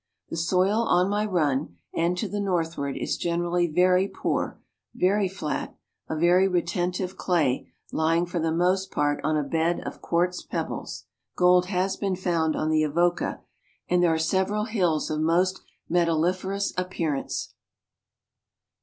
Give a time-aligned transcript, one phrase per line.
[0.29, 4.59] The soil on my run and to the northward is generally very poor,
[4.95, 5.75] very flat,
[6.09, 11.05] a very retentive clay lying for the most part on a bed of quartz pebbles.
[11.35, 13.41] Gold has been found on the Ayoca,
[13.87, 17.53] and there are several hills of most metalli ferous appearance.